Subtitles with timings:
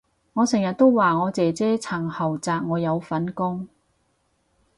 [0.33, 3.67] 我成日都話我姐姐層豪宅我有份供